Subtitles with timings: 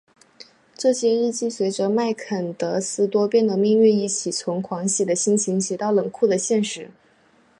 [0.75, 6.89] 这些日记随着麦坎德斯多变的命运一起从狂喜的心情写到冷酷的现实。